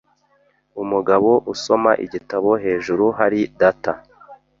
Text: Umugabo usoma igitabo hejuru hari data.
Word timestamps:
Umugabo 0.81 1.29
usoma 1.53 1.91
igitabo 2.05 2.49
hejuru 2.63 3.05
hari 3.17 3.41
data. 3.61 3.91